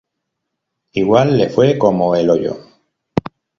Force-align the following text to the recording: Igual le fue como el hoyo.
Igual 0.93 1.37
le 1.37 1.47
fue 1.51 1.77
como 1.77 2.15
el 2.15 2.31
hoyo. 2.31 2.57